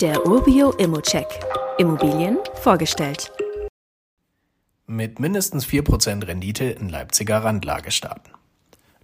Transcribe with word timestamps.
Der 0.00 0.24
Urbio 0.28 0.70
Immocheck. 0.78 1.26
Immobilien 1.76 2.38
vorgestellt. 2.54 3.32
Mit 4.86 5.18
mindestens 5.18 5.66
4% 5.66 6.24
Rendite 6.24 6.66
in 6.66 6.88
Leipziger 6.88 7.38
Randlage 7.42 7.90
starten. 7.90 8.30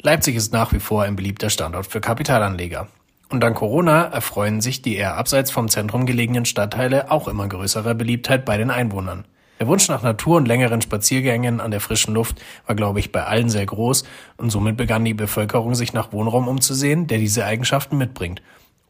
Leipzig 0.03 0.37
ist 0.37 0.53
nach 0.53 0.73
wie 0.73 0.79
vor 0.79 1.03
ein 1.03 1.17
beliebter 1.17 1.51
Standort 1.51 1.89
für 1.89 2.01
Kapitalanleger. 2.01 2.87
Und 3.29 3.41
dank 3.41 3.57
Corona 3.57 4.05
erfreuen 4.05 4.61
sich 4.61 4.83
die 4.83 4.95
eher 4.95 5.17
abseits 5.17 5.51
vom 5.51 5.69
Zentrum 5.69 6.07
gelegenen 6.07 6.45
Stadtteile 6.45 7.11
auch 7.11 7.27
immer 7.27 7.49
größerer 7.49 7.95
Beliebtheit 7.95 8.45
bei 8.45 8.57
den 8.57 8.71
Einwohnern. 8.71 9.25
Der 9.59 9.67
Wunsch 9.67 9.89
nach 9.89 10.05
Natur 10.05 10.37
und 10.37 10.47
längeren 10.47 10.81
Spaziergängen 10.81 11.61
an 11.61 11.73
der 11.73 11.81
frischen 11.81 12.15
Luft 12.15 12.41
war, 12.67 12.77
glaube 12.77 13.01
ich, 13.01 13.11
bei 13.11 13.25
allen 13.25 13.49
sehr 13.49 13.67
groß 13.67 14.05
und 14.37 14.51
somit 14.51 14.77
begann 14.77 15.05
die 15.05 15.15
Bevölkerung 15.15 15.75
sich 15.75 15.93
nach 15.93 16.13
Wohnraum 16.13 16.47
umzusehen, 16.47 17.09
der 17.09 17.19
diese 17.19 17.45
Eigenschaften 17.45 17.99
mitbringt 17.99 18.43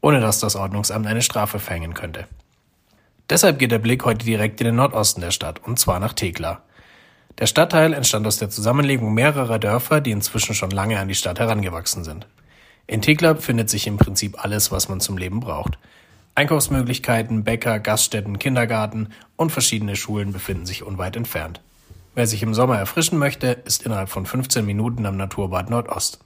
ohne 0.05 0.21
dass 0.21 0.39
das 0.39 0.55
Ordnungsamt 0.55 1.07
eine 1.07 1.23
Strafe 1.23 1.59
verhängen 1.59 1.95
könnte. 1.95 2.27
Deshalb 3.31 3.59
geht 3.59 3.73
der 3.73 3.79
Blick 3.79 4.05
heute 4.05 4.27
direkt 4.27 4.61
in 4.61 4.67
den 4.67 4.77
Nordosten 4.77 5.23
der 5.23 5.31
Stadt, 5.31 5.65
und 5.65 5.79
zwar 5.79 5.99
nach 5.99 6.13
Thekla. 6.13 6.61
Der 7.39 7.47
Stadtteil 7.47 7.95
entstand 7.95 8.27
aus 8.27 8.37
der 8.37 8.51
Zusammenlegung 8.51 9.15
mehrerer 9.15 9.59
Dörfer, 9.59 10.03
die 10.03 10.11
inzwischen 10.11 10.55
schon 10.55 10.73
lange 10.73 10.99
an 11.01 11.09
die 11.09 11.15
Stadt 11.15 11.39
herangewachsen 11.39 12.05
sind. 12.05 12.27
In 12.87 13.01
Thekla 13.01 13.33
befindet 13.33 13.71
sich 13.71 13.87
im 13.87 13.97
Prinzip 13.97 14.45
alles, 14.45 14.71
was 14.71 14.91
man 14.91 15.01
zum 15.01 15.17
Leben 15.17 15.41
braucht. 15.41 15.79
Einkaufsmöglichkeiten, 16.35 17.43
Bäcker, 17.43 17.81
Gaststätten, 17.81 18.39
Kindergarten 18.39 19.09
und 19.37 19.53
verschiedene 19.53 19.97
Schulen 19.97 20.35
befinden 20.35 20.67
sich 20.67 20.83
unweit 20.83 21.17
entfernt. 21.17 21.63
Wer 22.15 22.27
sich 22.27 22.43
im 22.43 22.53
Sommer 22.53 22.77
erfrischen 22.77 23.19
möchte, 23.19 23.47
ist 23.47 23.87
innerhalb 23.87 24.11
von 24.11 24.27
15 24.27 24.67
Minuten 24.67 25.07
am 25.07 25.17
Naturbad 25.17 25.71
Nordost. 25.71 26.21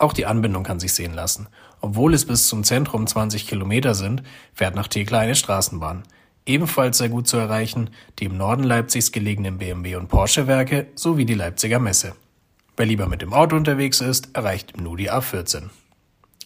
Auch 0.00 0.14
die 0.14 0.24
Anbindung 0.24 0.64
kann 0.64 0.80
sich 0.80 0.94
sehen 0.94 1.12
lassen. 1.12 1.46
Obwohl 1.82 2.14
es 2.14 2.24
bis 2.24 2.48
zum 2.48 2.64
Zentrum 2.64 3.06
20 3.06 3.46
Kilometer 3.46 3.94
sind, 3.94 4.22
fährt 4.54 4.74
nach 4.74 4.88
Thekla 4.88 5.18
eine 5.18 5.34
Straßenbahn. 5.34 6.04
Ebenfalls 6.46 6.96
sehr 6.96 7.10
gut 7.10 7.28
zu 7.28 7.36
erreichen 7.36 7.90
die 8.18 8.24
im 8.24 8.38
Norden 8.38 8.64
Leipzigs 8.64 9.12
gelegenen 9.12 9.58
BMW 9.58 9.96
und 9.96 10.08
Porsche 10.08 10.46
Werke 10.46 10.86
sowie 10.94 11.26
die 11.26 11.34
Leipziger 11.34 11.78
Messe. 11.78 12.14
Wer 12.78 12.86
lieber 12.86 13.08
mit 13.08 13.20
dem 13.20 13.34
Auto 13.34 13.56
unterwegs 13.56 14.00
ist, 14.00 14.34
erreicht 14.34 14.72
im 14.74 14.84
NUDI 14.84 15.10
A14. 15.10 15.64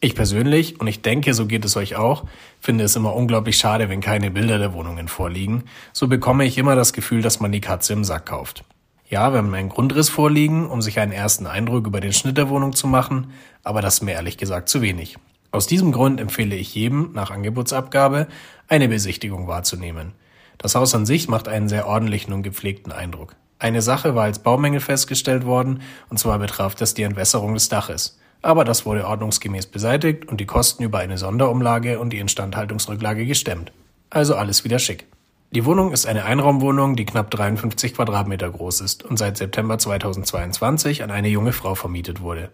Ich 0.01 0.17
persönlich, 0.17 0.81
und 0.81 0.89
ich 0.89 1.03
denke, 1.03 1.33
so 1.33 1.47
geht 1.47 1.65
es 1.65 1.77
euch 1.77 1.95
auch, 1.95 2.25
finde 2.61 2.83
es 2.83 2.97
immer 2.97 3.15
unglaublich 3.15 3.57
schade, 3.57 3.89
wenn 3.89 4.01
keine 4.01 4.33
Bilder 4.33 4.59
der 4.59 4.73
Wohnungen 4.73 5.07
vorliegen. 5.07 5.63
So 5.93 6.09
bekomme 6.09 6.45
ich 6.45 6.59
immer 6.59 6.75
das 6.75 6.93
Gefühl, 6.93 7.23
dass 7.23 7.39
man 7.39 7.53
die 7.53 7.61
Katze 7.61 7.93
im 7.93 8.03
Sack 8.03 8.27
kauft. 8.27 8.65
Ja, 9.09 9.33
wir 9.33 9.39
haben 9.39 9.55
einen 9.55 9.69
Grundriss 9.69 10.09
vorliegen, 10.09 10.67
um 10.67 10.81
sich 10.81 10.99
einen 10.99 11.13
ersten 11.13 11.47
Eindruck 11.47 11.87
über 11.87 12.01
den 12.01 12.15
Schnitt 12.15 12.39
der 12.39 12.49
Wohnung 12.49 12.73
zu 12.73 12.87
machen, 12.87 13.33
aber 13.63 13.83
das 13.83 13.95
ist 13.95 14.03
mir 14.03 14.13
ehrlich 14.13 14.39
gesagt 14.39 14.69
zu 14.69 14.81
wenig. 14.81 15.19
Aus 15.51 15.67
diesem 15.67 15.93
Grund 15.93 16.21
empfehle 16.21 16.57
ich 16.57 16.75
jedem, 16.75 17.13
nach 17.13 17.31
Angebotsabgabe, 17.31 18.27
eine 18.67 18.89
Besichtigung 18.89 19.47
wahrzunehmen. 19.47 20.13
Das 20.57 20.75
Haus 20.75 20.95
an 20.95 21.05
sich 21.05 21.29
macht 21.29 21.49
einen 21.49 21.69
sehr 21.69 21.87
ordentlichen 21.87 22.33
und 22.33 22.43
gepflegten 22.43 22.93
Eindruck. 22.93 23.37
Eine 23.59 23.83
Sache 23.83 24.15
war 24.15 24.25
als 24.25 24.39
Baumängel 24.39 24.81
festgestellt 24.81 25.45
worden, 25.45 25.83
und 26.09 26.19
zwar 26.19 26.39
betraf 26.39 26.75
das 26.75 26.95
die 26.95 27.03
Entwässerung 27.03 27.55
des 27.55 27.69
Daches. 27.69 28.19
Aber 28.41 28.65
das 28.65 28.85
wurde 28.85 29.07
ordnungsgemäß 29.07 29.67
beseitigt 29.67 30.27
und 30.27 30.41
die 30.41 30.47
Kosten 30.47 30.83
über 30.83 30.99
eine 30.99 31.19
Sonderumlage 31.19 31.99
und 31.99 32.11
die 32.11 32.19
Instandhaltungsrücklage 32.19 33.27
gestemmt. 33.27 33.71
Also 34.11 34.35
alles 34.35 34.65
wieder 34.65 34.79
schick. 34.79 35.07
Die 35.55 35.65
Wohnung 35.65 35.93
ist 35.93 36.07
eine 36.07 36.25
Einraumwohnung, 36.25 36.97
die 36.97 37.05
knapp 37.05 37.31
53 37.31 37.95
Quadratmeter 37.95 38.51
groß 38.51 38.81
ist 38.81 39.05
und 39.05 39.21
seit 39.21 39.37
September 39.37 39.79
2022 39.79 41.05
an 41.05 41.13
eine 41.13 41.29
junge 41.29 41.53
Frau 41.53 41.77
vermietet 41.77 42.21
wurde. 42.21 42.51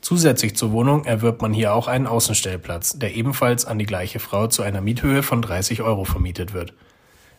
Zusätzlich 0.00 0.56
zur 0.56 0.72
Wohnung 0.72 1.04
erwirbt 1.04 1.42
man 1.42 1.52
hier 1.52 1.74
auch 1.74 1.88
einen 1.88 2.06
Außenstellplatz, 2.06 2.98
der 2.98 3.14
ebenfalls 3.14 3.66
an 3.66 3.78
die 3.78 3.84
gleiche 3.84 4.18
Frau 4.18 4.46
zu 4.46 4.62
einer 4.62 4.80
Miethöhe 4.80 5.22
von 5.22 5.42
30 5.42 5.82
Euro 5.82 6.04
vermietet 6.04 6.54
wird. 6.54 6.72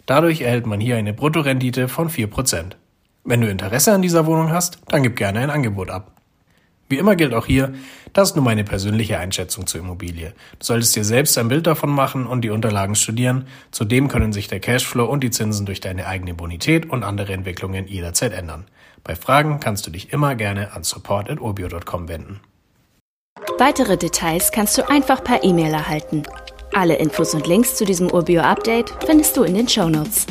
Dadurch 0.06 0.42
erhält 0.42 0.68
man 0.68 0.80
hier 0.80 0.98
eine 0.98 1.14
Bruttorendite 1.14 1.88
von 1.88 2.12
4%. 2.12 2.74
Wenn 3.24 3.42
du 3.42 3.50
Interesse 3.50 3.94
an 3.94 4.04
dieser 4.04 4.28
Wohnung 4.28 4.52
hast, 4.52 4.78
dann 4.90 5.02
gib 5.02 5.16
gerne 5.16 5.40
ein 5.40 5.50
Angebot 5.50 5.90
ab. 5.90 6.19
Wie 6.90 6.98
immer 6.98 7.16
gilt 7.16 7.36
auch 7.36 7.46
hier, 7.46 7.74
das 8.14 8.30
ist 8.30 8.36
nur 8.36 8.44
meine 8.44 8.64
persönliche 8.64 9.20
Einschätzung 9.20 9.68
zur 9.68 9.80
Immobilie. 9.80 10.34
Du 10.58 10.66
solltest 10.66 10.96
dir 10.96 11.04
selbst 11.04 11.38
ein 11.38 11.48
Bild 11.48 11.68
davon 11.68 11.92
machen 11.92 12.26
und 12.26 12.42
die 12.42 12.50
Unterlagen 12.50 12.96
studieren. 12.96 13.46
Zudem 13.70 14.08
können 14.08 14.34
sich 14.34 14.48
der 14.48 14.60
Cashflow 14.60 15.06
und 15.06 15.24
die 15.24 15.30
Zinsen 15.30 15.68
durch 15.68 15.82
deine 15.82 16.08
eigene 16.08 16.34
Bonität 16.34 16.90
und 16.90 17.04
andere 17.04 17.34
Entwicklungen 17.34 17.88
jederzeit 17.88 18.34
ändern. 18.34 18.66
Bei 19.04 19.16
Fragen 19.16 19.60
kannst 19.60 19.86
du 19.86 19.92
dich 19.92 20.12
immer 20.12 20.34
gerne 20.34 20.74
an 20.74 20.84
support.urbio.com 20.84 22.08
wenden. 22.08 22.40
Weitere 23.60 23.96
Details 23.96 24.52
kannst 24.52 24.78
du 24.78 24.90
einfach 24.90 25.24
per 25.24 25.44
E-Mail 25.44 25.74
erhalten. 25.74 26.24
Alle 26.74 26.96
Infos 26.96 27.36
und 27.36 27.46
Links 27.46 27.76
zu 27.76 27.86
diesem 27.86 28.12
Urbio-Update 28.12 28.94
findest 29.06 29.38
du 29.38 29.44
in 29.44 29.54
den 29.54 29.70
Show 29.70 29.90
Notes. 29.90 30.26